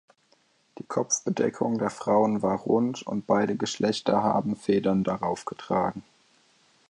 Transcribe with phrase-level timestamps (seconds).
[0.79, 6.03] Die Kopfbedeckung der Frauen war rund und beide Geschlechter haben Federn darauf getragen.